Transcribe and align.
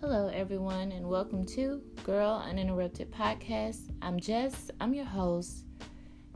Hello, 0.00 0.30
everyone, 0.32 0.92
and 0.92 1.06
welcome 1.06 1.44
to 1.44 1.82
Girl 2.04 2.42
Uninterrupted 2.48 3.12
Podcast. 3.12 3.92
I'm 4.00 4.18
Jess, 4.18 4.70
I'm 4.80 4.94
your 4.94 5.04
host, 5.04 5.66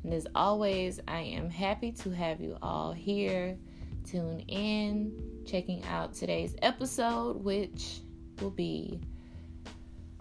and 0.02 0.12
as 0.12 0.26
always, 0.34 1.00
I 1.08 1.20
am 1.20 1.48
happy 1.48 1.90
to 1.92 2.10
have 2.10 2.42
you 2.42 2.58
all 2.60 2.92
here. 2.92 3.56
Tune 4.04 4.40
in, 4.48 5.18
checking 5.46 5.82
out 5.84 6.12
today's 6.12 6.54
episode, 6.60 7.42
which 7.42 8.00
will 8.42 8.50
be 8.50 9.00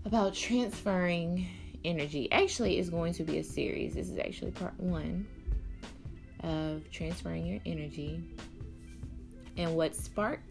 about 0.06 0.34
transferring 0.34 1.46
energy. 1.84 2.32
Actually, 2.32 2.80
it's 2.80 2.90
going 2.90 3.12
to 3.12 3.26
be 3.26 3.40
a 3.40 3.44
series. 3.44 3.94
This 3.96 4.08
is 4.08 4.20
actually 4.20 4.52
part 4.52 4.80
one 4.80 5.28
of 6.44 6.90
transferring 6.92 7.46
your 7.46 7.60
energy 7.66 8.24
and 9.58 9.76
what 9.76 9.98
sparked 9.98 10.48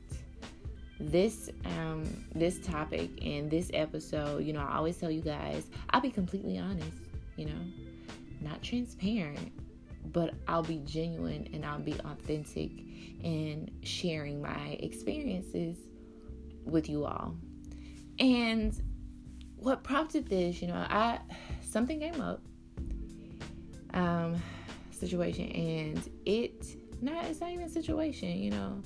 this 1.00 1.50
um 1.64 2.04
this 2.34 2.60
topic 2.60 3.10
and 3.24 3.50
this 3.50 3.70
episode 3.74 4.44
you 4.44 4.52
know 4.52 4.60
i 4.60 4.76
always 4.76 4.96
tell 4.96 5.10
you 5.10 5.20
guys 5.20 5.66
i'll 5.90 6.00
be 6.00 6.10
completely 6.10 6.58
honest 6.58 6.96
you 7.36 7.46
know 7.46 7.60
not 8.40 8.62
transparent 8.62 9.52
but 10.12 10.34
i'll 10.46 10.62
be 10.62 10.80
genuine 10.84 11.48
and 11.52 11.64
i'll 11.64 11.80
be 11.80 11.94
authentic 12.04 12.70
in 13.22 13.70
sharing 13.82 14.40
my 14.42 14.76
experiences 14.80 15.76
with 16.64 16.88
you 16.88 17.04
all. 17.04 17.34
And 18.18 18.80
what 19.56 19.84
prompted 19.84 20.28
this 20.28 20.60
you 20.60 20.66
know 20.66 20.74
i 20.74 21.20
something 21.60 22.00
came 22.00 22.20
up 22.20 22.40
um 23.94 24.34
situation 24.90 25.46
and 25.52 26.10
it 26.26 26.64
not 27.00 27.24
it's 27.26 27.40
not 27.40 27.48
even 27.52 27.66
a 27.66 27.68
situation 27.68 28.28
you 28.30 28.50
know 28.50 28.82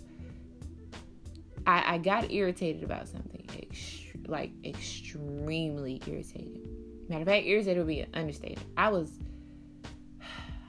I, 1.66 1.94
I 1.94 1.98
got 1.98 2.30
irritated 2.30 2.84
about 2.84 3.08
something, 3.08 3.44
ext- 3.48 4.28
like 4.28 4.52
extremely 4.64 6.00
irritated. 6.06 6.60
Matter 7.08 7.22
of 7.22 7.28
fact, 7.28 7.46
irritated 7.46 7.78
would 7.78 7.86
be 7.86 8.00
an 8.00 8.10
understatement. 8.14 8.66
I 8.76 8.88
was, 8.88 9.10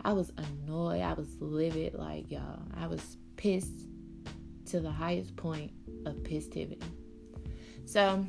I 0.04 0.14
was 0.14 0.31
annoyed. 0.38 1.02
I 1.02 1.14
was 1.14 1.28
livid. 1.39 1.94
Like 1.94 2.31
y'all, 2.31 2.62
I 2.76 2.88
was 2.88 3.17
pissed 3.36 3.88
to 4.67 4.80
the 4.80 4.92
highest 4.92 5.36
point 5.36 5.72
of 6.06 6.16
pissivity. 6.17 6.81
So 7.86 8.26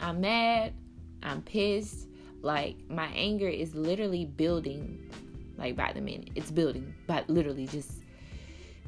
I'm 0.00 0.20
mad. 0.20 0.74
I'm 1.22 1.42
pissed. 1.42 2.08
Like 2.42 2.76
my 2.88 3.06
anger 3.14 3.48
is 3.48 3.74
literally 3.74 4.24
building, 4.24 5.10
like 5.56 5.76
by 5.76 5.92
the 5.92 6.00
minute. 6.00 6.30
It's 6.34 6.50
building, 6.50 6.92
but 7.06 7.28
literally 7.30 7.66
just 7.66 8.02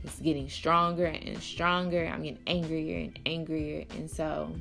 it's 0.05 0.21
getting 0.21 0.49
stronger 0.49 1.07
and 1.07 1.43
stronger. 1.43 2.07
I'm 2.07 2.23
getting 2.23 2.43
angrier 2.47 3.05
and 3.05 3.19
angrier. 3.25 3.85
And 3.91 4.11
so, 4.11 4.55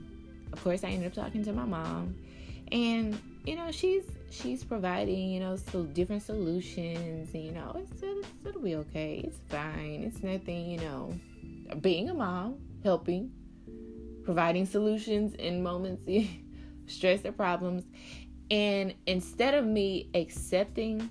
of 0.53 0.63
course, 0.63 0.83
I 0.83 0.88
ended 0.88 1.08
up 1.08 1.13
talking 1.13 1.44
to 1.44 1.53
my 1.53 1.66
mom. 1.66 2.16
And, 2.72 3.19
you 3.45 3.55
know, 3.58 3.69
she's 3.69 4.05
she's 4.31 4.64
providing, 4.64 5.30
you 5.30 5.41
know, 5.41 5.58
so 5.58 5.83
different 5.83 6.23
solutions. 6.23 7.33
And, 7.33 7.44
you 7.44 7.52
know, 7.52 7.75
it's, 7.75 8.02
it's, 8.02 8.27
it'll 8.45 8.61
be 8.61 8.75
okay. 8.75 9.21
It's 9.25 9.38
fine. 9.49 10.03
It's 10.08 10.23
nothing, 10.23 10.71
you 10.71 10.77
know. 10.77 11.14
Being 11.81 12.09
a 12.09 12.14
mom, 12.14 12.55
helping, 12.83 13.31
providing 14.23 14.66
solutions 14.66 15.36
in 15.36 15.61
moments, 15.61 16.03
of 16.08 16.25
stress 16.88 17.25
or 17.25 17.33
problems. 17.33 17.83
And 18.49 18.94
instead 19.08 19.55
of 19.55 19.66
me 19.66 20.09
accepting 20.14 21.09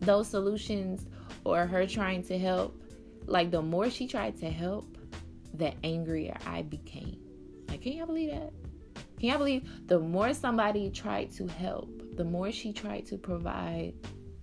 those 0.00 0.28
solutions 0.28 1.06
or 1.44 1.66
her 1.66 1.86
trying 1.86 2.22
to 2.24 2.38
help, 2.38 2.80
like 3.28 3.50
the 3.50 3.62
more 3.62 3.90
she 3.90 4.08
tried 4.08 4.38
to 4.38 4.50
help, 4.50 4.96
the 5.54 5.72
angrier 5.84 6.36
I 6.46 6.62
became. 6.62 7.18
Like, 7.68 7.82
can 7.82 7.92
y'all 7.92 8.06
believe 8.06 8.30
that? 8.30 8.52
Can 9.18 9.28
y'all 9.28 9.38
believe 9.38 9.68
the 9.86 9.98
more 9.98 10.32
somebody 10.32 10.90
tried 10.90 11.32
to 11.32 11.46
help, 11.46 12.16
the 12.16 12.24
more 12.24 12.50
she 12.50 12.72
tried 12.72 13.06
to 13.06 13.18
provide 13.18 13.94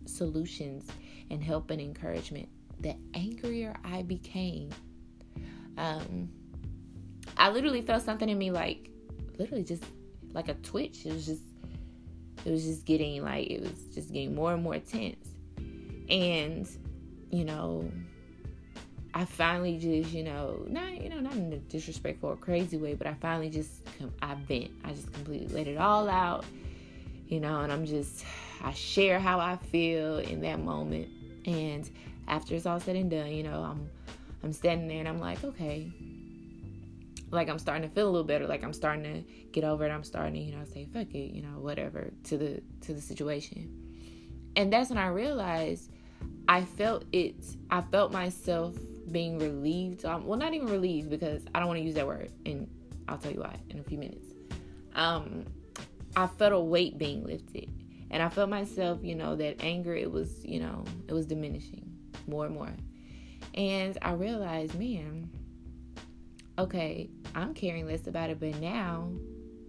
solutions 0.06 0.88
and 1.32 1.44
help 1.44 1.72
and 1.72 1.82
encouragement, 1.82 2.48
the 2.80 2.96
angrier 3.14 3.76
I 3.84 4.04
became. 4.04 4.70
Um, 5.78 6.30
I 7.38 7.50
literally 7.50 7.82
felt 7.82 8.04
something 8.04 8.30
in 8.30 8.38
me 8.38 8.52
like, 8.52 8.90
literally 9.40 9.64
just 9.64 9.84
like 10.34 10.48
a 10.50 10.54
twitch. 10.56 11.06
It 11.06 11.14
was 11.14 11.26
just, 11.26 11.44
it 12.46 12.52
was 12.52 12.64
just 12.64 12.86
getting 12.86 13.24
like, 13.24 13.48
it 13.48 13.62
was 13.62 13.84
just 13.94 14.14
getting 14.14 14.36
more 14.36 14.54
and 14.54 14.62
more 14.62 14.78
tense. 14.78 15.28
And, 16.10 16.70
you 17.32 17.46
know, 17.46 17.90
I 19.18 19.24
finally 19.24 19.78
just, 19.78 20.14
you 20.14 20.24
know, 20.24 20.66
not, 20.68 21.02
you 21.02 21.08
know, 21.08 21.22
not 21.22 21.36
in 21.36 21.54
a 21.54 21.58
disrespectful 21.58 22.32
or 22.32 22.36
crazy 22.36 22.76
way, 22.76 22.96
but 22.96 23.08
I 23.08 23.14
finally 23.14 23.50
just, 23.50 23.72
I 24.22 24.36
vent. 24.36 24.72
I 24.84 24.92
just 24.92 25.12
completely 25.14 25.48
let 25.56 25.68
it 25.68 25.78
all 25.78 26.10
out, 26.10 26.44
you 27.28 27.40
know, 27.40 27.62
and 27.62 27.72
I'm 27.72 27.86
just, 27.86 28.26
I 28.62 28.74
share 28.74 29.18
how 29.22 29.40
I 29.40 29.56
feel 29.56 30.18
in 30.18 30.42
that 30.42 30.60
moment. 30.60 31.08
And 31.46 31.90
after 32.28 32.56
it's 32.56 32.66
all 32.66 32.82
said 32.82 32.98
and 32.98 33.10
done, 33.10 33.32
you 33.32 33.44
know, 33.44 33.64
I'm, 33.64 33.90
I'm 34.44 34.52
standing 34.52 34.90
there 34.90 35.00
and 35.00 35.08
I'm 35.08 35.22
like, 35.22 35.42
okay, 35.46 35.90
like 37.32 37.48
I'm 37.48 37.58
starting 37.58 37.88
to 37.88 37.96
feel 37.96 38.10
a 38.10 38.12
little 38.12 38.28
better. 38.28 38.48
Like 38.48 38.66
I'm 38.66 38.74
starting 38.74 39.04
to 39.04 39.32
get 39.54 39.64
over 39.64 39.86
it. 39.86 39.92
I'm 39.92 40.04
starting 40.04 40.34
to, 40.34 40.40
you 40.42 40.58
know, 40.58 40.66
say, 40.66 40.90
fuck 40.94 41.16
it, 41.16 41.34
you 41.34 41.42
know, 41.42 41.60
whatever 41.60 42.12
to 42.26 42.38
the, 42.38 42.62
to 42.82 42.94
the 42.94 43.02
situation. 43.02 44.52
And 44.58 44.74
that's 44.74 44.90
when 44.90 44.98
I 44.98 45.08
realized 45.08 45.90
I 46.50 46.66
felt 46.66 47.06
it, 47.14 47.36
I 47.72 47.80
felt 47.80 48.12
myself 48.12 48.76
being 49.12 49.40
relieved. 49.40 50.06
Um, 50.06 50.26
well, 50.26 50.38
not 50.38 50.54
even 50.54 50.68
relieved 50.68 51.10
because 51.10 51.44
I 51.54 51.60
don't 51.60 51.68
want 51.68 51.80
to 51.80 51.84
use 51.84 51.96
that 51.96 52.08
word, 52.08 52.32
and 52.46 52.68
I'll 53.08 53.18
tell 53.18 53.32
you 53.32 53.42
why 53.42 53.58
in 53.70 53.80
a 53.80 53.84
few 53.84 53.98
minutes. 53.98 54.28
Um, 54.96 55.46
I 56.16 56.28
felt 56.28 56.54
a 56.54 56.60
weight 56.60 56.98
being 56.98 57.24
lifted, 57.24 57.70
and 58.12 58.24
I 58.24 58.30
felt 58.30 58.50
myself, 58.50 59.00
you 59.04 59.16
know, 59.16 59.36
that 59.36 59.62
anger. 59.62 59.96
It 59.96 60.12
was, 60.12 60.44
you 60.46 60.60
know, 60.60 60.86
it 61.08 61.14
was 61.14 61.26
diminishing 61.26 61.90
more 62.28 62.46
and 62.46 62.56
more, 62.56 62.74
and 63.54 63.98
I 64.02 64.14
realized, 64.14 64.78
man, 64.80 65.30
okay, 66.58 67.10
I'm 67.34 67.54
caring 67.54 67.88
less 67.88 68.08
about 68.08 68.30
it, 68.30 68.40
but 68.40 68.60
now 68.60 69.12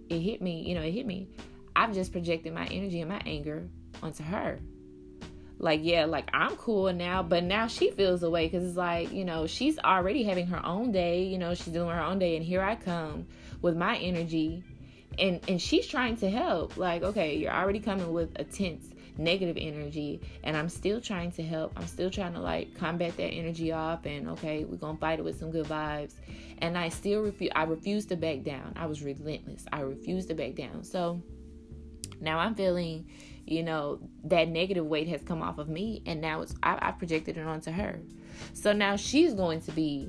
it 0.08 0.20
hit 0.20 0.40
me. 0.40 0.62
You 0.62 0.74
know, 0.76 0.82
it 0.82 0.92
hit 0.92 1.06
me. 1.06 1.28
I've 1.74 1.92
just 1.92 2.12
projected 2.12 2.54
my 2.54 2.66
energy 2.66 3.00
and 3.00 3.10
my 3.10 3.20
anger 3.26 3.68
onto 4.02 4.22
her 4.22 4.60
like 5.58 5.80
yeah 5.82 6.04
like 6.04 6.28
i'm 6.34 6.54
cool 6.56 6.92
now 6.92 7.22
but 7.22 7.42
now 7.42 7.66
she 7.66 7.90
feels 7.90 8.22
away 8.22 8.46
because 8.46 8.66
it's 8.66 8.76
like 8.76 9.10
you 9.12 9.24
know 9.24 9.46
she's 9.46 9.78
already 9.78 10.22
having 10.22 10.46
her 10.46 10.64
own 10.64 10.92
day 10.92 11.24
you 11.24 11.38
know 11.38 11.54
she's 11.54 11.72
doing 11.72 11.88
her 11.88 12.02
own 12.02 12.18
day 12.18 12.36
and 12.36 12.44
here 12.44 12.62
i 12.62 12.74
come 12.74 13.26
with 13.62 13.76
my 13.76 13.96
energy 13.96 14.62
and 15.18 15.40
and 15.48 15.60
she's 15.60 15.86
trying 15.86 16.16
to 16.18 16.30
help. 16.30 16.76
Like 16.76 17.02
okay 17.02 17.36
you're 17.36 17.52
already 17.52 17.80
coming 17.80 18.12
with 18.12 18.30
a 18.36 18.44
tense 18.44 18.88
negative 19.18 19.56
energy 19.58 20.20
and 20.44 20.54
i'm 20.58 20.68
still 20.68 21.00
trying 21.00 21.32
to 21.32 21.42
help. 21.42 21.72
I'm 21.76 21.86
still 21.86 22.10
trying 22.10 22.34
to 22.34 22.40
like 22.40 22.76
combat 22.76 23.16
that 23.16 23.28
energy 23.28 23.72
off 23.72 24.04
and 24.04 24.28
okay 24.30 24.64
we're 24.64 24.76
gonna 24.76 24.98
fight 24.98 25.18
it 25.18 25.24
with 25.24 25.38
some 25.38 25.50
good 25.50 25.66
vibes. 25.66 26.14
And 26.58 26.76
i 26.76 26.88
still 26.88 27.22
refuse 27.22 27.52
i 27.54 27.64
refuse 27.64 28.06
to 28.06 28.16
back 28.16 28.42
down. 28.42 28.74
I 28.76 28.86
was 28.86 29.02
relentless. 29.02 29.64
I 29.72 29.80
refused 29.80 30.28
to 30.28 30.34
back 30.34 30.54
down. 30.54 30.84
So 30.84 31.22
now 32.20 32.38
i'm 32.38 32.54
feeling 32.54 33.06
you 33.46 33.62
know 33.62 34.00
that 34.24 34.48
negative 34.48 34.84
weight 34.84 35.08
has 35.08 35.22
come 35.22 35.42
off 35.42 35.58
of 35.58 35.68
me 35.68 36.02
and 36.06 36.20
now 36.20 36.42
it's 36.42 36.54
I, 36.62 36.78
I 36.80 36.90
projected 36.92 37.38
it 37.38 37.46
onto 37.46 37.70
her. 37.70 38.00
So 38.52 38.72
now 38.72 38.96
she's 38.96 39.34
going 39.34 39.60
to 39.62 39.72
be 39.72 40.08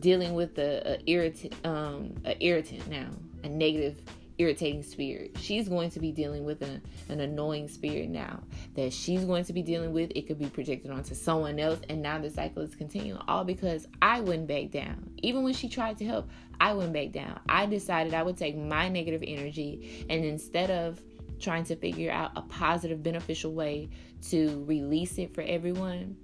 dealing 0.00 0.34
with 0.34 0.58
a, 0.58 0.94
a 0.94 1.10
irritant 1.10 1.54
um 1.64 2.14
a 2.24 2.36
irritant 2.44 2.88
now 2.88 3.08
a 3.44 3.48
negative 3.48 4.00
irritating 4.36 4.82
spirit. 4.82 5.36
She's 5.38 5.68
going 5.68 5.90
to 5.90 6.00
be 6.00 6.10
dealing 6.10 6.44
with 6.44 6.60
a, 6.62 6.80
an 7.08 7.20
annoying 7.20 7.68
spirit 7.68 8.08
now 8.08 8.42
that 8.74 8.92
she's 8.92 9.24
going 9.24 9.44
to 9.44 9.52
be 9.52 9.62
dealing 9.62 9.92
with. 9.92 10.10
It 10.16 10.26
could 10.26 10.40
be 10.40 10.46
projected 10.46 10.90
onto 10.90 11.14
someone 11.14 11.60
else 11.60 11.78
and 11.88 12.02
now 12.02 12.18
the 12.18 12.30
cycle 12.30 12.62
is 12.62 12.74
continuing 12.74 13.20
all 13.28 13.44
because 13.44 13.86
i 14.02 14.20
wouldn't 14.20 14.48
back 14.48 14.70
down. 14.70 15.10
Even 15.22 15.44
when 15.44 15.54
she 15.54 15.68
tried 15.68 15.98
to 15.98 16.04
help 16.04 16.28
i 16.60 16.72
wouldn't 16.72 16.92
back 16.92 17.12
down. 17.12 17.38
I 17.48 17.66
decided 17.66 18.14
i 18.14 18.22
would 18.22 18.36
take 18.36 18.56
my 18.56 18.88
negative 18.88 19.22
energy 19.24 20.04
and 20.10 20.24
instead 20.24 20.70
of 20.70 21.00
trying 21.40 21.64
to 21.64 21.76
figure 21.76 22.10
out 22.10 22.32
a 22.36 22.42
positive, 22.42 23.02
beneficial 23.02 23.52
way 23.52 23.88
to 24.30 24.64
release 24.66 25.18
it 25.18 25.34
for 25.34 25.42
everyone, 25.42 26.16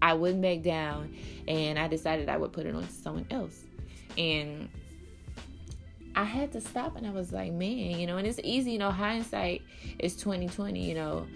I 0.00 0.14
wouldn't 0.14 0.42
back 0.42 0.62
down 0.62 1.14
and 1.46 1.78
I 1.78 1.88
decided 1.88 2.28
I 2.28 2.36
would 2.36 2.52
put 2.52 2.66
it 2.66 2.74
on 2.74 2.86
to 2.86 2.92
someone 2.92 3.26
else. 3.30 3.64
And 4.16 4.68
I 6.14 6.24
had 6.24 6.52
to 6.52 6.60
stop 6.60 6.96
and 6.96 7.06
I 7.06 7.10
was 7.10 7.32
like, 7.32 7.52
man, 7.52 7.98
you 7.98 8.06
know, 8.06 8.16
and 8.16 8.26
it's 8.26 8.40
easy, 8.42 8.72
you 8.72 8.78
know, 8.78 8.90
hindsight 8.90 9.62
is 9.98 10.16
2020, 10.16 10.80
you 10.80 10.94
know. 10.94 11.26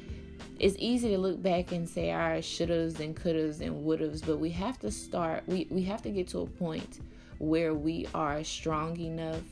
It's 0.58 0.76
easy 0.78 1.08
to 1.10 1.18
look 1.18 1.42
back 1.42 1.72
and 1.72 1.88
say 1.88 2.10
our 2.10 2.38
shouldas 2.38 3.00
and 3.00 3.16
couldas 3.16 3.60
and 3.60 3.84
wouldas, 3.84 4.24
but 4.24 4.38
we 4.38 4.50
have 4.50 4.78
to 4.80 4.90
start 4.90 5.42
we, 5.46 5.66
we 5.70 5.82
have 5.84 6.02
to 6.02 6.10
get 6.10 6.28
to 6.28 6.40
a 6.40 6.46
point 6.46 7.00
where 7.38 7.74
we 7.74 8.06
are 8.14 8.44
strong 8.44 8.96
enough 8.98 9.42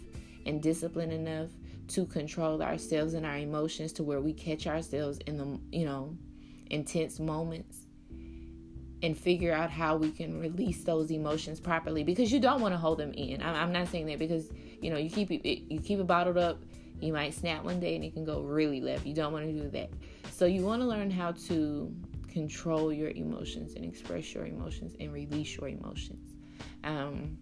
and 0.47 0.63
disciplined 0.63 1.13
enough 1.13 1.49
to 1.91 2.07
control 2.07 2.63
ourselves 2.63 3.15
and 3.15 3.27
our 3.27 3.37
emotions 3.37 3.93
to 3.95 4.03
where 4.03 4.21
we 4.21 4.33
catch 4.33 4.67
ourselves 4.67 5.19
in 5.27 5.37
the, 5.37 5.77
you 5.77 5.85
know, 5.85 6.17
intense 6.71 7.19
moments 7.19 7.87
and 9.03 9.17
figure 9.17 9.53
out 9.53 9.71
how 9.71 9.97
we 9.97 10.11
can 10.11 10.39
release 10.41 10.85
those 10.85 11.11
emotions 11.11 11.59
properly 11.59 12.05
because 12.05 12.31
you 12.31 12.39
don't 12.39 12.61
want 12.61 12.75
to 12.75 12.79
hold 12.79 12.99
them 12.99 13.13
in. 13.15 13.43
I'm, 13.43 13.73
not 13.73 13.89
saying 13.89 14.07
that 14.07 14.19
because 14.19 14.51
you 14.81 14.91
know 14.91 14.99
you 14.99 15.11
keep 15.11 15.31
it 15.31 15.47
you 15.47 15.81
keep 15.81 15.99
it 15.99 16.07
bottled 16.07 16.37
up, 16.37 16.63
you 17.01 17.13
might 17.13 17.35
snap 17.35 17.65
one 17.65 17.81
day 17.81 17.97
and 17.97 18.05
it 18.05 18.13
can 18.13 18.25
go 18.25 18.41
really 18.41 18.81
left. 18.81 19.07
You 19.07 19.15
don't 19.15 19.33
want 19.33 19.47
to 19.47 19.53
do 19.53 19.69
that. 19.71 19.91
So 20.31 20.47
you 20.47 20.63
want 20.63 20.83
to 20.83 20.89
learn 20.89 21.11
how 21.11 21.33
to 21.49 21.95
control 22.29 22.93
your 22.93 23.11
emotions 23.11 23.75
and 23.75 23.85
express 23.85 24.33
your 24.35 24.47
emotions 24.47 24.95
and 25.01 25.13
release 25.13 25.57
your 25.57 25.69
emotions. 25.69 26.35
Um, 26.85 27.39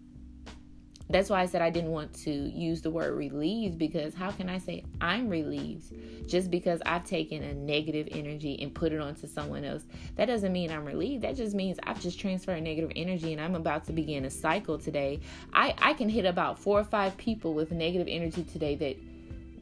that's 1.09 1.29
why 1.29 1.41
I 1.41 1.47
said 1.47 1.63
I 1.63 1.71
didn't 1.71 1.89
want 1.89 2.13
to 2.25 2.31
use 2.31 2.83
the 2.83 2.91
word 2.91 3.17
relieved 3.17 3.79
because 3.79 4.13
how 4.13 4.29
can 4.29 4.47
I 4.47 4.59
say 4.59 4.83
I'm 5.01 5.27
relieved 5.27 5.91
just 6.27 6.51
because 6.51 6.81
I've 6.85 7.03
taken 7.03 7.41
a 7.41 7.53
negative 7.53 8.07
energy 8.11 8.61
and 8.61 8.73
put 8.73 8.91
it 8.91 9.01
onto 9.01 9.25
someone 9.25 9.65
else? 9.65 9.85
That 10.17 10.25
doesn't 10.25 10.53
mean 10.53 10.71
I'm 10.71 10.85
relieved. 10.85 11.23
That 11.23 11.35
just 11.35 11.55
means 11.55 11.79
I've 11.81 11.99
just 11.99 12.19
transferred 12.19 12.61
negative 12.61 12.91
energy 12.95 13.33
and 13.33 13.41
I'm 13.41 13.55
about 13.55 13.85
to 13.85 13.93
begin 13.93 14.25
a 14.25 14.29
cycle 14.29 14.77
today. 14.77 15.19
I, 15.51 15.73
I 15.79 15.93
can 15.93 16.09
hit 16.09 16.25
about 16.25 16.59
four 16.59 16.79
or 16.79 16.83
five 16.83 17.17
people 17.17 17.55
with 17.55 17.71
negative 17.71 18.07
energy 18.07 18.43
today 18.43 18.75
that 18.75 18.97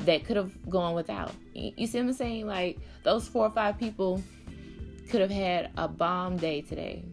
that 0.06 0.26
could 0.26 0.38
have 0.38 0.52
gone 0.70 0.94
without. 0.96 1.32
You 1.54 1.88
see 1.88 1.98
what 1.98 2.08
I'm 2.08 2.14
saying? 2.14 2.46
Like 2.46 2.78
those 3.04 3.28
four 3.28 3.46
or 3.46 3.50
five 3.52 3.80
people 3.80 4.22
could 5.10 5.22
have 5.22 5.32
had 5.32 5.72
a 5.78 5.88
bomb 5.88 6.36
day 6.36 6.62
today, 6.62 7.04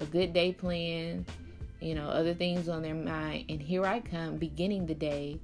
a 0.00 0.06
good 0.06 0.32
day 0.32 0.52
planned 0.52 1.26
you 1.82 1.94
know, 1.94 2.08
other 2.08 2.34
things 2.34 2.68
on 2.68 2.82
their 2.82 2.94
mind. 2.94 3.46
And 3.48 3.60
here 3.60 3.84
I 3.84 4.00
come 4.00 4.38
beginning 4.38 4.86
the 4.86 4.94
day 4.94 5.40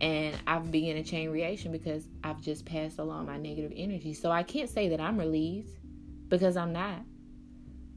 and 0.00 0.36
I've 0.46 0.70
begun 0.70 0.96
a 0.96 1.02
chain 1.02 1.30
reaction 1.30 1.72
because 1.72 2.06
I've 2.22 2.40
just 2.40 2.64
passed 2.66 2.98
along 2.98 3.26
my 3.26 3.38
negative 3.38 3.72
energy. 3.74 4.14
So 4.14 4.30
I 4.30 4.42
can't 4.42 4.68
say 4.68 4.88
that 4.88 5.00
I'm 5.00 5.18
relieved 5.18 5.70
because 6.28 6.56
I'm 6.56 6.72
not. 6.72 7.00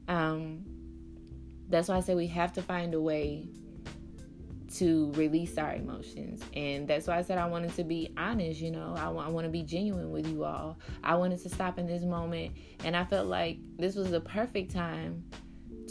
Um, 0.08 0.64
that's 1.68 1.88
why 1.88 1.96
I 1.96 2.00
say 2.00 2.14
we 2.14 2.26
have 2.28 2.52
to 2.54 2.62
find 2.62 2.94
a 2.94 3.00
way 3.00 3.48
to 4.76 5.12
release 5.12 5.58
our 5.58 5.74
emotions. 5.74 6.42
And 6.54 6.86
that's 6.86 7.06
why 7.06 7.18
I 7.18 7.22
said 7.22 7.38
I 7.38 7.46
wanted 7.46 7.74
to 7.76 7.84
be 7.84 8.12
honest, 8.16 8.60
you 8.60 8.70
know, 8.70 8.94
I, 8.96 9.06
I 9.06 9.28
want 9.28 9.44
to 9.44 9.50
be 9.50 9.62
genuine 9.62 10.10
with 10.10 10.28
you 10.28 10.44
all. 10.44 10.78
I 11.02 11.16
wanted 11.16 11.42
to 11.42 11.48
stop 11.48 11.78
in 11.78 11.86
this 11.86 12.02
moment, 12.02 12.52
and 12.84 12.96
I 12.96 13.04
felt 13.04 13.26
like 13.26 13.58
this 13.78 13.96
was 13.96 14.10
the 14.10 14.20
perfect 14.20 14.72
time 14.72 15.24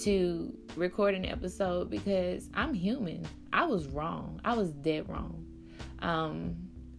to 0.03 0.53
record 0.75 1.15
an 1.15 1.25
episode 1.25 1.89
because 1.89 2.49
I'm 2.53 2.73
human. 2.73 3.25
I 3.51 3.65
was 3.65 3.87
wrong. 3.87 4.39
I 4.43 4.53
was 4.55 4.71
dead 4.71 5.09
wrong. 5.09 5.45
Um, 5.99 6.55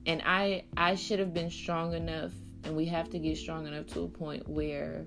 and 0.06 0.22
I 0.24 0.64
I 0.76 0.94
should 0.94 1.18
have 1.18 1.32
been 1.34 1.50
strong 1.50 1.94
enough 1.94 2.32
and 2.64 2.76
we 2.76 2.86
have 2.86 3.10
to 3.10 3.18
get 3.18 3.36
strong 3.36 3.66
enough 3.66 3.86
to 3.86 4.02
a 4.02 4.08
point 4.08 4.46
where 4.48 5.06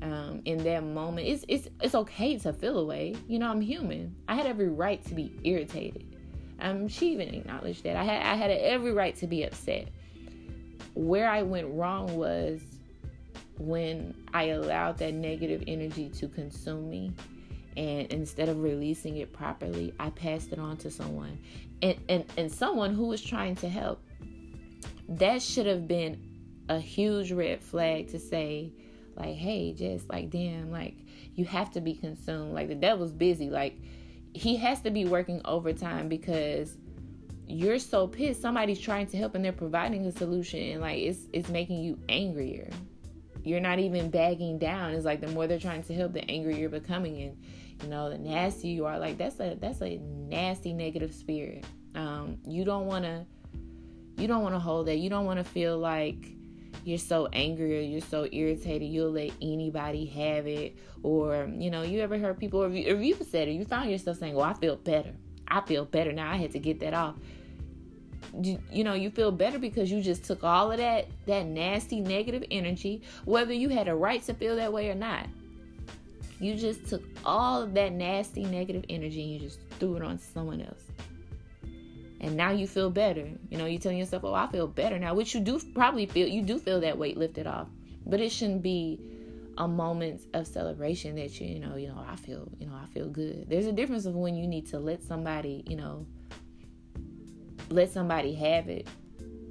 um, 0.00 0.42
in 0.44 0.62
that 0.64 0.82
moment 0.84 1.28
it's 1.28 1.44
it's 1.48 1.68
it's 1.80 1.94
okay 1.94 2.38
to 2.38 2.52
feel 2.52 2.78
away. 2.78 3.14
You 3.28 3.38
know, 3.38 3.50
I'm 3.50 3.60
human. 3.60 4.14
I 4.28 4.34
had 4.34 4.46
every 4.46 4.68
right 4.68 5.04
to 5.06 5.14
be 5.14 5.32
irritated. 5.44 6.16
Um, 6.60 6.88
she 6.88 7.12
even 7.12 7.34
acknowledged 7.34 7.84
that. 7.84 7.96
I 7.96 8.04
had 8.04 8.22
I 8.22 8.34
had 8.34 8.50
every 8.50 8.92
right 8.92 9.14
to 9.16 9.26
be 9.26 9.44
upset. 9.44 9.88
Where 10.94 11.28
I 11.28 11.42
went 11.42 11.68
wrong 11.68 12.16
was 12.16 12.60
when 13.58 14.14
I 14.32 14.44
allowed 14.44 14.98
that 14.98 15.14
negative 15.14 15.62
energy 15.66 16.08
to 16.10 16.28
consume 16.28 16.88
me 16.90 17.12
and 17.76 18.06
instead 18.12 18.48
of 18.48 18.62
releasing 18.62 19.18
it 19.18 19.32
properly, 19.32 19.94
I 19.98 20.10
passed 20.10 20.52
it 20.52 20.58
on 20.58 20.76
to 20.78 20.90
someone 20.90 21.38
and, 21.80 21.98
and, 22.08 22.24
and 22.36 22.52
someone 22.52 22.94
who 22.94 23.06
was 23.06 23.22
trying 23.22 23.56
to 23.56 23.68
help. 23.68 24.02
That 25.08 25.42
should 25.42 25.66
have 25.66 25.88
been 25.88 26.22
a 26.68 26.78
huge 26.78 27.32
red 27.32 27.62
flag 27.62 28.08
to 28.08 28.18
say, 28.18 28.72
like, 29.16 29.34
hey, 29.36 29.72
just 29.72 30.08
like, 30.08 30.30
damn, 30.30 30.70
like, 30.70 30.96
you 31.34 31.44
have 31.46 31.70
to 31.72 31.80
be 31.80 31.94
consumed. 31.94 32.54
Like, 32.54 32.68
the 32.68 32.74
devil's 32.74 33.12
busy. 33.12 33.50
Like, 33.50 33.78
he 34.34 34.56
has 34.56 34.80
to 34.82 34.90
be 34.90 35.04
working 35.04 35.40
overtime 35.44 36.08
because 36.08 36.76
you're 37.46 37.78
so 37.78 38.06
pissed 38.06 38.40
somebody's 38.40 38.80
trying 38.80 39.06
to 39.06 39.16
help 39.16 39.34
and 39.34 39.44
they're 39.44 39.52
providing 39.52 40.06
a 40.06 40.12
solution 40.12 40.60
and 40.60 40.80
like 40.80 40.98
it's 40.98 41.26
it's 41.32 41.48
making 41.48 41.82
you 41.82 41.98
angrier 42.08 42.70
you're 43.44 43.60
not 43.60 43.78
even 43.78 44.10
bagging 44.10 44.58
down. 44.58 44.92
It's 44.92 45.04
like 45.04 45.20
the 45.20 45.28
more 45.28 45.46
they're 45.46 45.58
trying 45.58 45.82
to 45.84 45.94
help, 45.94 46.12
the 46.12 46.28
angrier 46.30 46.56
you're 46.56 46.68
becoming, 46.68 47.22
and 47.22 47.36
you 47.82 47.88
know 47.88 48.10
the 48.10 48.18
nasty 48.18 48.68
you 48.68 48.86
are. 48.86 48.98
Like 48.98 49.18
that's 49.18 49.40
a 49.40 49.56
that's 49.60 49.80
a 49.82 49.98
nasty 49.98 50.72
negative 50.72 51.14
spirit. 51.14 51.64
Um, 51.94 52.38
you 52.46 52.64
don't 52.64 52.86
want 52.86 53.04
to 53.04 53.24
you 54.16 54.28
don't 54.28 54.42
want 54.42 54.54
to 54.54 54.58
hold 54.58 54.86
that. 54.86 54.98
You 54.98 55.10
don't 55.10 55.24
want 55.24 55.38
to 55.38 55.44
feel 55.44 55.78
like 55.78 56.32
you're 56.84 56.98
so 56.98 57.28
angry 57.32 57.78
or 57.78 57.82
you're 57.82 58.00
so 58.00 58.26
irritated 58.32 58.88
you'll 58.88 59.12
let 59.12 59.30
anybody 59.40 60.04
have 60.04 60.46
it 60.46 60.76
or 61.02 61.48
you 61.56 61.70
know 61.70 61.82
you 61.82 62.00
ever 62.00 62.18
heard 62.18 62.38
people 62.38 62.62
or 62.62 62.68
you, 62.68 62.94
or 62.94 63.00
you 63.00 63.16
said 63.30 63.48
it 63.48 63.52
you 63.52 63.64
found 63.64 63.90
yourself 63.90 64.18
saying 64.18 64.34
well 64.34 64.44
i 64.44 64.54
feel 64.54 64.76
better 64.76 65.12
i 65.48 65.60
feel 65.60 65.84
better 65.84 66.12
now 66.12 66.30
i 66.30 66.36
had 66.36 66.50
to 66.50 66.58
get 66.58 66.80
that 66.80 66.94
off 66.94 67.14
you, 68.40 68.58
you 68.70 68.84
know 68.84 68.94
you 68.94 69.10
feel 69.10 69.30
better 69.30 69.58
because 69.58 69.90
you 69.90 70.00
just 70.00 70.24
took 70.24 70.42
all 70.42 70.70
of 70.70 70.78
that 70.78 71.06
that 71.26 71.46
nasty 71.46 72.00
negative 72.00 72.44
energy 72.50 73.02
whether 73.24 73.52
you 73.52 73.68
had 73.68 73.88
a 73.88 73.94
right 73.94 74.22
to 74.24 74.34
feel 74.34 74.56
that 74.56 74.72
way 74.72 74.90
or 74.90 74.94
not. 74.94 75.26
You 76.40 76.56
just 76.56 76.88
took 76.88 77.02
all 77.24 77.62
of 77.62 77.72
that 77.74 77.92
nasty 77.92 78.44
negative 78.44 78.84
energy 78.88 79.22
and 79.22 79.32
you 79.32 79.38
just 79.38 79.60
threw 79.78 79.96
it 79.96 80.02
on 80.02 80.18
someone 80.18 80.60
else. 80.60 80.82
And 82.20 82.36
now 82.36 82.50
you 82.50 82.66
feel 82.66 82.90
better. 82.90 83.28
You 83.50 83.58
know 83.58 83.66
you're 83.66 83.80
telling 83.80 83.98
yourself 83.98 84.24
oh 84.24 84.34
i 84.34 84.46
feel 84.48 84.66
better 84.66 84.98
now 84.98 85.14
which 85.14 85.34
you 85.34 85.40
do 85.40 85.60
probably 85.74 86.06
feel 86.06 86.26
you 86.26 86.42
do 86.42 86.58
feel 86.58 86.80
that 86.80 86.96
weight 86.96 87.16
lifted 87.16 87.46
off. 87.46 87.68
But 88.06 88.20
it 88.20 88.32
shouldn't 88.32 88.62
be 88.62 88.98
a 89.58 89.68
moment 89.68 90.22
of 90.32 90.46
celebration 90.46 91.14
that 91.16 91.38
you 91.38 91.46
you 91.46 91.60
know 91.60 91.76
you 91.76 91.86
know 91.88 92.02
i 92.08 92.16
feel 92.16 92.48
you 92.58 92.66
know 92.66 92.74
i 92.74 92.86
feel 92.94 93.08
good. 93.08 93.46
There's 93.48 93.66
a 93.66 93.72
difference 93.72 94.06
of 94.06 94.14
when 94.14 94.34
you 94.34 94.46
need 94.46 94.66
to 94.68 94.78
let 94.78 95.02
somebody 95.02 95.62
you 95.66 95.76
know 95.76 96.06
let 97.70 97.90
somebody 97.90 98.34
have 98.34 98.68
it. 98.68 98.86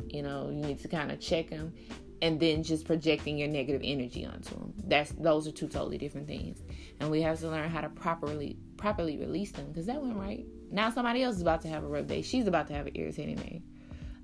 You 0.08 0.24
know, 0.24 0.50
you 0.50 0.62
need 0.62 0.80
to 0.81 0.88
kind 0.88 1.12
of 1.12 1.19
check 1.19 1.50
them 1.50 1.74
and 2.22 2.40
then 2.40 2.63
just 2.63 2.86
projecting 2.86 3.38
your 3.38 3.48
negative 3.48 3.81
energy 3.84 4.25
onto 4.25 4.56
them. 4.56 4.74
That's 4.86 5.12
those 5.13 5.48
are 5.48 5.52
two 5.52 5.68
totally 5.68 5.98
different 5.98 6.28
things. 6.28 6.62
And 7.00 7.10
we 7.10 7.22
have 7.22 7.40
to 7.40 7.50
learn 7.50 7.69
how 7.69 7.81
to 7.81 7.90
properly 7.90 8.58
properly 8.78 9.18
release 9.18 9.52
them 9.52 9.68
because 9.68 9.88
that 9.88 10.02
went 10.02 10.18
right. 10.18 10.46
Now 10.72 10.90
somebody 10.90 11.24
else 11.24 11.36
is 11.36 11.42
about 11.42 11.62
to 11.62 11.68
have 11.68 11.84
a 11.84 11.88
rough 11.88 12.08
day. 12.08 12.22
She's 12.22 12.48
about 12.48 12.68
to 12.68 12.74
have 12.74 12.88
an 12.88 12.94
irritating 12.96 13.36
day. 13.36 13.62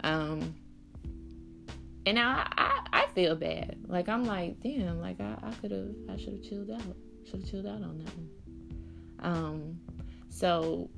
Um 0.03 0.55
and 2.05 2.15
now 2.15 2.45
I, 2.47 2.47
I, 2.93 3.01
I 3.03 3.07
feel 3.07 3.35
bad. 3.35 3.77
Like 3.87 4.07
I'm 4.07 4.23
like, 4.25 4.61
damn, 4.61 5.01
like 5.01 5.19
I, 5.19 5.35
I 5.41 5.51
could 5.59 5.71
have 5.71 5.89
I 6.09 6.17
should 6.17 6.33
have 6.33 6.43
chilled 6.43 6.69
out. 6.69 6.81
Should 7.25 7.41
have 7.41 7.49
chilled 7.49 7.65
out 7.65 7.81
on 7.81 7.97
that 7.97 8.13
one. 8.15 8.29
Um 9.19 9.79
so 10.29 10.89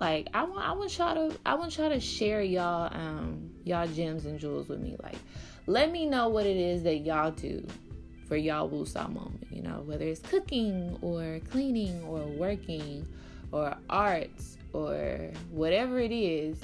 like 0.00 0.28
I 0.32 0.44
want 0.44 0.66
I 0.66 0.72
want 0.72 0.98
y'all 0.98 1.14
to 1.14 1.38
I 1.44 1.54
want 1.54 1.76
y'all 1.76 1.90
to 1.90 2.00
share 2.00 2.40
y'all 2.42 2.90
um 2.92 3.50
y'all 3.64 3.86
gems 3.86 4.24
and 4.24 4.40
jewels 4.40 4.68
with 4.68 4.80
me. 4.80 4.96
Like 5.02 5.18
let 5.66 5.92
me 5.92 6.06
know 6.06 6.28
what 6.30 6.46
it 6.46 6.56
is 6.56 6.82
that 6.84 6.96
y'all 6.98 7.30
do 7.30 7.64
for 8.26 8.36
y'all 8.36 8.68
woosah 8.68 9.12
moment, 9.12 9.46
you 9.50 9.62
know, 9.62 9.82
whether 9.84 10.04
it's 10.04 10.20
cooking 10.20 10.96
or 11.02 11.40
cleaning 11.50 12.02
or 12.04 12.20
working 12.20 13.06
or 13.52 13.76
arts 13.90 14.56
or 14.72 15.30
whatever 15.50 15.98
it 15.98 16.12
is. 16.12 16.58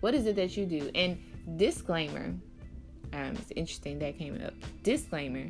What 0.00 0.14
is 0.14 0.26
it 0.26 0.36
that 0.36 0.56
you 0.56 0.66
do? 0.66 0.90
And 0.94 1.18
disclaimer, 1.56 2.34
um, 3.12 3.36
it's 3.36 3.52
interesting 3.54 3.98
that 4.00 4.18
came 4.18 4.40
up. 4.44 4.54
Disclaimer, 4.82 5.48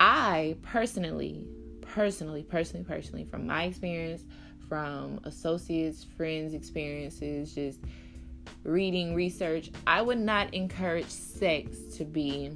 I 0.00 0.56
personally, 0.62 1.46
personally, 1.80 2.42
personally, 2.42 2.84
personally, 2.84 3.24
from 3.24 3.46
my 3.46 3.64
experience, 3.64 4.24
from 4.72 5.20
associates, 5.24 6.02
friends' 6.16 6.54
experiences, 6.54 7.54
just 7.54 7.80
reading, 8.64 9.14
research. 9.14 9.70
I 9.86 10.00
would 10.00 10.18
not 10.18 10.54
encourage 10.54 11.10
sex 11.10 11.76
to 11.98 12.06
be 12.06 12.52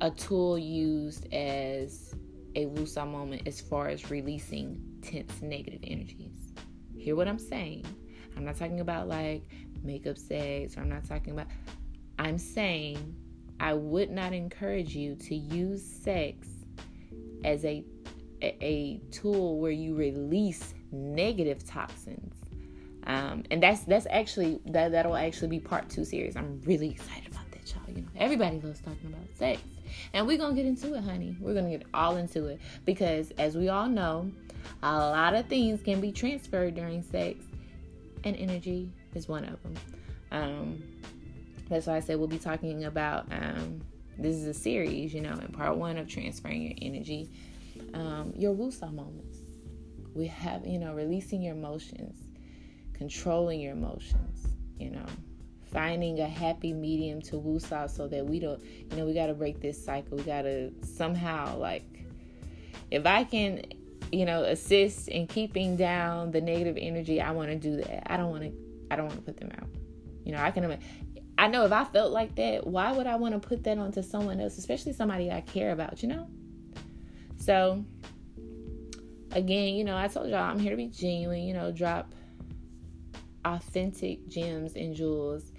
a 0.00 0.10
tool 0.10 0.58
used 0.58 1.30
as 1.34 2.14
a 2.54 2.64
woosah 2.64 3.06
moment 3.06 3.42
as 3.46 3.60
far 3.60 3.88
as 3.88 4.10
releasing 4.10 4.80
tense 5.02 5.42
negative 5.42 5.80
energies. 5.84 6.54
Hear 6.96 7.14
what 7.14 7.28
I'm 7.28 7.38
saying? 7.38 7.84
I'm 8.34 8.46
not 8.46 8.56
talking 8.56 8.80
about 8.80 9.08
like 9.08 9.42
makeup 9.82 10.16
sex, 10.16 10.78
or 10.78 10.80
I'm 10.80 10.88
not 10.88 11.06
talking 11.06 11.34
about. 11.34 11.48
I'm 12.18 12.38
saying 12.38 13.14
I 13.60 13.74
would 13.74 14.10
not 14.10 14.32
encourage 14.32 14.96
you 14.96 15.16
to 15.16 15.34
use 15.34 15.84
sex 15.84 16.48
as 17.44 17.62
a 17.66 17.84
a, 18.42 18.64
a 18.64 19.00
tool 19.10 19.58
where 19.58 19.70
you 19.70 19.94
release 19.94 20.74
negative 20.92 21.66
toxins. 21.66 22.34
Um, 23.06 23.44
and 23.50 23.62
that's 23.62 23.80
that's 23.80 24.06
actually 24.10 24.60
that 24.66 24.92
that'll 24.92 25.16
actually 25.16 25.48
be 25.48 25.60
part 25.60 25.88
two 25.88 26.04
series. 26.04 26.36
I'm 26.36 26.60
really 26.64 26.90
excited 26.90 27.28
about 27.28 27.50
that, 27.52 27.72
y'all. 27.72 27.94
You 27.94 28.02
know, 28.02 28.08
everybody 28.16 28.60
loves 28.60 28.80
talking 28.80 29.06
about 29.06 29.34
sex, 29.34 29.62
and 30.12 30.26
we're 30.26 30.36
gonna 30.36 30.54
get 30.54 30.66
into 30.66 30.94
it, 30.94 31.02
honey. 31.02 31.36
We're 31.40 31.54
gonna 31.54 31.70
get 31.70 31.86
all 31.94 32.16
into 32.16 32.46
it 32.46 32.60
because, 32.84 33.32
as 33.38 33.56
we 33.56 33.70
all 33.70 33.88
know, 33.88 34.30
a 34.82 34.92
lot 34.94 35.34
of 35.34 35.46
things 35.46 35.80
can 35.82 36.00
be 36.00 36.12
transferred 36.12 36.74
during 36.74 37.02
sex, 37.02 37.44
and 38.24 38.36
energy 38.36 38.90
is 39.14 39.26
one 39.26 39.44
of 39.44 39.62
them. 39.62 39.74
Um, 40.30 40.82
that's 41.70 41.86
why 41.86 41.96
I 41.96 42.00
said 42.00 42.18
we'll 42.18 42.28
be 42.28 42.38
talking 42.38 42.84
about. 42.84 43.26
Um, 43.32 43.80
this 44.18 44.34
is 44.34 44.46
a 44.46 44.54
series, 44.54 45.14
you 45.14 45.20
know, 45.20 45.32
in 45.32 45.48
part 45.48 45.76
one 45.76 45.96
of 45.96 46.08
transferring 46.08 46.62
your 46.62 46.74
energy 46.82 47.30
Um, 47.94 48.32
your 48.36 48.54
woosah 48.54 48.92
moments. 48.92 49.38
We 50.14 50.26
have, 50.26 50.66
you 50.66 50.78
know, 50.78 50.94
releasing 50.94 51.42
your 51.42 51.54
emotions, 51.54 52.18
controlling 52.92 53.60
your 53.60 53.72
emotions, 53.72 54.48
you 54.78 54.90
know, 54.90 55.06
finding 55.72 56.18
a 56.20 56.26
happy 56.26 56.72
medium 56.72 57.20
to 57.22 57.36
woosah 57.36 57.88
so 57.90 58.08
that 58.08 58.26
we 58.26 58.40
don't, 58.40 58.60
you 58.62 58.96
know, 58.96 59.04
we 59.04 59.14
got 59.14 59.26
to 59.26 59.34
break 59.34 59.60
this 59.60 59.82
cycle. 59.82 60.16
We 60.16 60.24
got 60.24 60.42
to 60.42 60.72
somehow, 60.82 61.56
like, 61.58 61.84
if 62.90 63.06
I 63.06 63.24
can, 63.24 63.62
you 64.10 64.24
know, 64.24 64.42
assist 64.42 65.08
in 65.08 65.26
keeping 65.26 65.76
down 65.76 66.30
the 66.30 66.40
negative 66.40 66.76
energy, 66.80 67.20
I 67.20 67.30
want 67.32 67.50
to 67.50 67.56
do 67.56 67.76
that. 67.76 68.10
I 68.12 68.16
don't 68.16 68.30
want 68.30 68.44
to, 68.44 68.52
I 68.90 68.96
don't 68.96 69.06
want 69.06 69.18
to 69.18 69.24
put 69.24 69.36
them 69.38 69.50
out. 69.60 69.68
You 70.24 70.32
know, 70.32 70.42
I 70.42 70.50
can, 70.50 70.78
I 71.36 71.48
know 71.48 71.64
if 71.64 71.72
I 71.72 71.84
felt 71.84 72.12
like 72.12 72.34
that, 72.36 72.66
why 72.66 72.92
would 72.92 73.06
I 73.06 73.16
want 73.16 73.40
to 73.40 73.48
put 73.48 73.62
that 73.64 73.78
onto 73.78 74.02
someone 74.02 74.40
else, 74.40 74.58
especially 74.58 74.94
somebody 74.94 75.30
I 75.30 75.42
care 75.42 75.72
about, 75.72 76.02
you 76.02 76.08
know? 76.08 76.26
So, 77.38 77.84
again, 79.32 79.74
you 79.74 79.84
know, 79.84 79.96
I 79.96 80.08
told 80.08 80.28
y'all 80.28 80.42
I'm 80.42 80.58
here 80.58 80.70
to 80.70 80.76
be 80.76 80.88
genuine, 80.88 81.42
you 81.42 81.54
know, 81.54 81.72
drop 81.72 82.12
authentic 83.44 84.28
gems 84.28 84.74
and 84.74 84.94
jewels, 84.94 85.52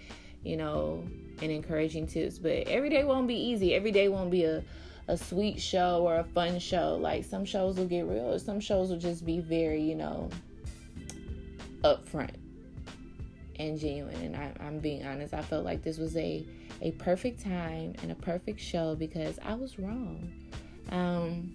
you 0.43 0.57
know, 0.57 1.03
and 1.41 1.51
encouraging 1.51 2.07
tips. 2.07 2.37
But 2.37 2.67
every 2.67 2.89
day 2.89 3.03
won't 3.03 3.27
be 3.27 3.35
easy. 3.35 3.73
Every 3.73 3.91
day 3.91 4.09
won't 4.09 4.31
be 4.31 4.43
a, 4.43 4.63
a 5.07 5.17
sweet 5.17 5.59
show 5.59 6.03
or 6.03 6.17
a 6.17 6.23
fun 6.23 6.59
show. 6.59 6.97
Like 6.99 7.23
some 7.25 7.45
shows 7.45 7.77
will 7.77 7.87
get 7.87 8.05
real, 8.05 8.33
or 8.33 8.39
some 8.39 8.59
shows 8.59 8.89
will 8.89 8.99
just 8.99 9.25
be 9.25 9.39
very, 9.39 9.81
you 9.81 9.95
know, 9.95 10.29
upfront 11.83 12.35
and 13.57 13.79
genuine. 13.79 14.21
And 14.21 14.35
I, 14.35 14.51
I'm 14.59 14.79
being 14.79 15.05
honest. 15.05 15.33
I 15.33 15.41
felt 15.41 15.65
like 15.65 15.83
this 15.83 15.97
was 15.97 16.15
a 16.17 16.45
a 16.81 16.91
perfect 16.91 17.43
time 17.43 17.93
and 18.01 18.11
a 18.11 18.15
perfect 18.15 18.59
show 18.59 18.95
because 18.95 19.39
I 19.43 19.53
was 19.53 19.79
wrong. 19.79 20.31
Um, 20.91 21.51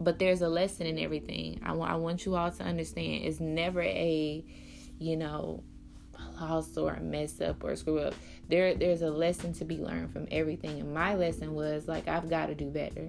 but 0.00 0.18
there's 0.18 0.42
a 0.42 0.48
lesson 0.48 0.86
in 0.86 0.98
everything. 0.98 1.60
I, 1.64 1.72
I 1.72 1.94
want 1.94 2.26
you 2.26 2.36
all 2.36 2.50
to 2.50 2.62
understand 2.62 3.24
it's 3.24 3.40
never 3.40 3.82
a, 3.82 4.44
you 4.98 5.16
know, 5.16 5.62
loss 6.40 6.76
or 6.76 6.94
a 6.94 7.00
mess 7.00 7.40
up 7.40 7.62
or 7.64 7.74
screw 7.76 7.98
up. 7.98 8.14
There, 8.48 8.74
there's 8.74 9.02
a 9.02 9.10
lesson 9.10 9.52
to 9.54 9.64
be 9.64 9.78
learned 9.78 10.12
from 10.12 10.28
everything. 10.30 10.80
And 10.80 10.92
my 10.92 11.14
lesson 11.14 11.54
was 11.54 11.88
like 11.88 12.08
I've 12.08 12.28
got 12.28 12.46
to 12.46 12.54
do 12.54 12.70
better 12.70 13.08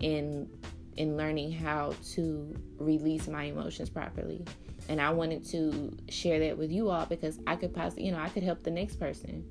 in 0.00 0.48
in 0.96 1.16
learning 1.16 1.52
how 1.52 1.94
to 2.14 2.54
release 2.78 3.26
my 3.28 3.44
emotions 3.44 3.88
properly. 3.88 4.44
And 4.88 5.00
I 5.00 5.10
wanted 5.10 5.46
to 5.46 5.96
share 6.08 6.40
that 6.40 6.58
with 6.58 6.70
you 6.70 6.90
all 6.90 7.06
because 7.06 7.38
I 7.46 7.56
could 7.56 7.72
possibly, 7.72 8.06
you 8.06 8.12
know, 8.12 8.18
I 8.18 8.28
could 8.28 8.42
help 8.42 8.64
the 8.64 8.70
next 8.70 8.96
person. 8.96 9.44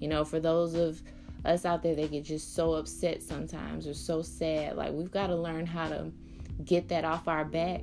You 0.00 0.08
know, 0.08 0.24
for 0.24 0.40
those 0.40 0.74
of 0.74 1.00
us 1.44 1.64
out 1.64 1.82
there 1.82 1.94
that 1.94 2.10
get 2.10 2.24
just 2.24 2.54
so 2.54 2.74
upset 2.74 3.22
sometimes 3.22 3.86
or 3.86 3.94
so 3.94 4.22
sad, 4.22 4.76
like 4.76 4.92
we've 4.92 5.10
got 5.10 5.26
to 5.28 5.36
learn 5.36 5.66
how 5.66 5.88
to 5.88 6.12
get 6.64 6.88
that 6.88 7.04
off 7.04 7.26
our 7.28 7.44
back 7.44 7.82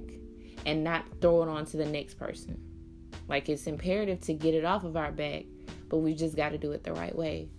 and 0.66 0.84
not 0.84 1.04
throw 1.22 1.44
it 1.44 1.50
on 1.50 1.66
to 1.66 1.78
the 1.78 1.86
next 1.86 2.16
person. 2.16 2.60
Like 3.28 3.50
it's 3.50 3.68
imperative 3.68 4.22
to 4.22 4.34
get 4.34 4.54
it 4.54 4.66
off 4.66 4.84
of 4.84 4.96
our 4.96 5.12
back, 5.12 5.44
but 5.90 5.98
we've 5.98 6.18
just 6.18 6.36
got 6.36 6.50
to 6.50 6.58
do 6.58 6.72
it 6.72 6.84
the 6.84 6.94
right 6.94 7.16
way. 7.16 7.50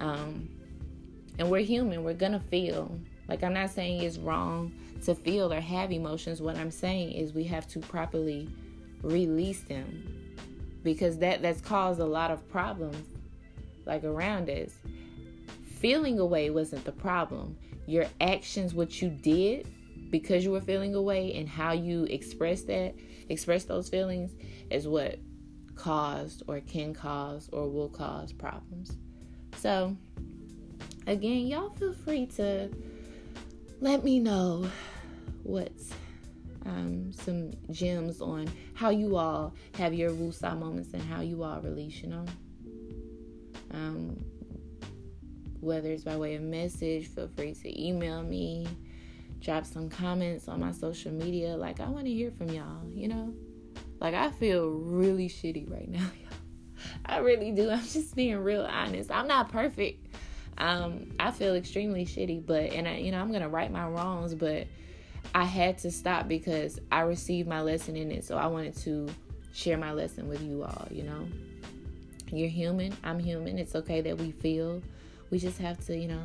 Um, 0.00 0.48
and 1.38 1.50
we're 1.50 1.62
human, 1.62 2.04
we're 2.04 2.14
gonna 2.14 2.40
feel. 2.40 2.98
Like 3.28 3.42
I'm 3.42 3.54
not 3.54 3.70
saying 3.70 4.02
it's 4.02 4.18
wrong 4.18 4.72
to 5.04 5.14
feel 5.14 5.52
or 5.52 5.60
have 5.60 5.92
emotions. 5.92 6.42
What 6.42 6.56
I'm 6.56 6.70
saying 6.70 7.12
is 7.12 7.32
we 7.32 7.44
have 7.44 7.66
to 7.68 7.78
properly 7.78 8.48
release 9.02 9.62
them 9.62 10.22
because 10.82 11.18
that 11.18 11.42
that's 11.42 11.60
caused 11.60 12.00
a 12.00 12.04
lot 12.04 12.30
of 12.30 12.48
problems 12.50 13.06
like 13.86 14.04
around 14.04 14.48
us 14.48 14.70
feeling 15.82 16.18
away 16.18 16.48
wasn't 16.48 16.82
the 16.84 16.92
problem 16.92 17.56
your 17.86 18.06
actions 18.20 18.72
what 18.72 19.02
you 19.02 19.10
did 19.10 19.66
because 20.10 20.44
you 20.44 20.50
were 20.50 20.60
feeling 20.60 20.94
away 20.94 21.34
and 21.34 21.48
how 21.48 21.72
you 21.72 22.04
express 22.04 22.62
that 22.62 22.94
express 23.28 23.64
those 23.64 23.88
feelings 23.88 24.32
is 24.70 24.88
what 24.88 25.18
caused 25.74 26.42
or 26.46 26.60
can 26.60 26.94
cause 26.94 27.50
or 27.52 27.68
will 27.68 27.88
cause 27.88 28.32
problems 28.32 28.96
so 29.56 29.94
again 31.06 31.46
y'all 31.46 31.70
feel 31.70 31.92
free 31.92 32.26
to 32.26 32.70
let 33.80 34.04
me 34.04 34.20
know 34.20 34.64
what's 35.42 35.92
um, 36.66 37.12
some 37.12 37.52
gems 37.70 38.20
on 38.20 38.48
how 38.74 38.90
you 38.90 39.16
all 39.16 39.54
have 39.74 39.92
your 39.94 40.10
woosah 40.10 40.58
moments 40.58 40.92
and 40.92 41.02
how 41.02 41.20
you 41.20 41.42
all 41.42 41.60
release, 41.60 42.00
you 42.02 42.08
know. 42.08 42.24
Um, 43.72 44.24
whether 45.62 45.90
it's 45.90 46.02
by 46.02 46.16
way 46.16 46.34
of 46.34 46.42
message, 46.42 47.06
feel 47.06 47.28
free 47.28 47.54
to 47.54 47.82
email 47.82 48.22
me, 48.22 48.66
drop 49.40 49.64
some 49.64 49.88
comments 49.88 50.48
on 50.48 50.60
my 50.60 50.72
social 50.72 51.12
media. 51.12 51.56
Like, 51.56 51.80
I 51.80 51.88
want 51.88 52.06
to 52.06 52.12
hear 52.12 52.32
from 52.32 52.48
y'all, 52.48 52.84
you 52.92 53.08
know? 53.08 53.32
Like, 54.00 54.14
I 54.14 54.30
feel 54.30 54.68
really 54.68 55.28
shitty 55.28 55.70
right 55.70 55.88
now, 55.88 56.00
y'all. 56.22 56.38
I 57.06 57.18
really 57.18 57.52
do. 57.52 57.70
I'm 57.70 57.84
just 57.84 58.16
being 58.16 58.38
real 58.38 58.62
honest. 58.64 59.10
I'm 59.12 59.28
not 59.28 59.50
perfect. 59.52 60.08
Um, 60.58 61.12
I 61.20 61.30
feel 61.30 61.54
extremely 61.54 62.04
shitty, 62.04 62.44
but, 62.44 62.72
and 62.72 62.88
I, 62.88 62.96
you 62.96 63.12
know, 63.12 63.20
I'm 63.20 63.28
going 63.28 63.42
to 63.42 63.48
right 63.48 63.70
my 63.70 63.86
wrongs, 63.86 64.34
but 64.34 64.66
I 65.32 65.44
had 65.44 65.78
to 65.78 65.92
stop 65.92 66.26
because 66.26 66.80
I 66.90 67.02
received 67.02 67.48
my 67.48 67.62
lesson 67.62 67.96
in 67.96 68.10
it. 68.10 68.24
So 68.24 68.36
I 68.36 68.48
wanted 68.48 68.76
to 68.78 69.08
share 69.52 69.78
my 69.78 69.92
lesson 69.92 70.28
with 70.28 70.42
you 70.42 70.64
all, 70.64 70.88
you 70.90 71.04
know. 71.04 71.28
You're 72.32 72.48
human. 72.48 72.96
I'm 73.04 73.18
human. 73.18 73.58
It's 73.58 73.74
okay 73.76 74.00
that 74.00 74.18
we 74.18 74.32
feel. 74.32 74.82
We 75.32 75.38
just 75.38 75.58
have 75.58 75.82
to, 75.86 75.96
you 75.96 76.08
know, 76.08 76.24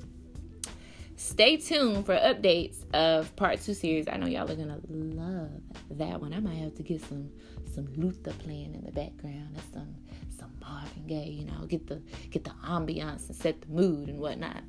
Stay 1.15 1.57
tuned 1.57 2.05
for 2.05 2.15
updates 2.15 2.77
of 2.93 3.35
part 3.35 3.61
two 3.61 3.73
series. 3.73 4.07
I 4.07 4.17
know 4.17 4.27
y'all 4.27 4.49
are 4.49 4.55
gonna 4.55 4.79
love 4.87 5.49
that 5.91 6.21
one. 6.21 6.33
I 6.33 6.39
might 6.39 6.57
have 6.57 6.75
to 6.75 6.83
get 6.83 7.01
some 7.01 7.29
some 7.73 7.87
Luther 7.95 8.31
playing 8.39 8.73
in 8.75 8.83
the 8.85 8.91
background 8.91 9.49
and 9.53 9.63
some 9.73 9.95
some 10.37 10.51
Marvin 10.61 11.07
Gaye, 11.07 11.29
you 11.39 11.45
know, 11.45 11.65
get 11.65 11.87
the 11.87 12.01
get 12.29 12.45
the 12.45 12.51
ambiance 12.65 13.27
and 13.27 13.35
set 13.35 13.61
the 13.61 13.67
mood 13.67 14.09
and 14.09 14.19
whatnot. 14.19 14.63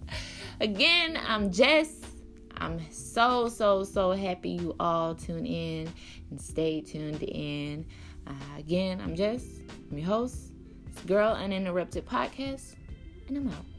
Again, 0.60 1.18
I'm 1.26 1.50
Jess. 1.50 2.00
I'm 2.60 2.80
so, 2.90 3.48
so, 3.48 3.84
so 3.84 4.10
happy 4.10 4.50
you 4.50 4.74
all 4.80 5.14
tune 5.14 5.46
in 5.46 5.88
and 6.30 6.40
stay 6.40 6.80
tuned 6.80 7.22
in. 7.22 7.86
Uh, 8.26 8.32
again, 8.58 9.00
I'm 9.00 9.14
Jess. 9.14 9.44
I'm 9.90 9.98
your 9.98 10.08
host. 10.08 10.47
Girl 11.06 11.32
Uninterrupted 11.32 12.06
Podcast, 12.06 12.74
and 13.28 13.36
I'm 13.38 13.48
out. 13.48 13.77